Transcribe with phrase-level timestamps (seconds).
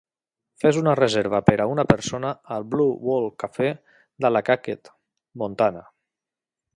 [0.61, 3.69] Fes una reserva per a una persona al Blue Wall Cafe
[4.25, 4.91] d'Allakaket,
[5.43, 5.89] Montana